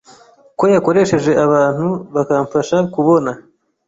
ko 0.57 0.63
yakoresheje 0.73 1.31
abantu 1.45 1.87
bakamfasha 2.13 2.77
kubona 2.93 3.31